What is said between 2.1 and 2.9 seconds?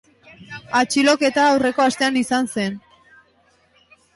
izan zen.